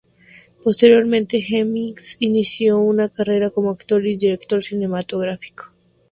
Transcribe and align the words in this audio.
Posteriormente 0.63 1.43
Hemmings 1.47 2.17
inició 2.19 2.79
una 2.79 3.09
carrera 3.09 3.51
como 3.51 3.69
actor 3.69 4.03
y 4.07 4.15
director 4.17 4.63
cinematográfico. 4.63 5.75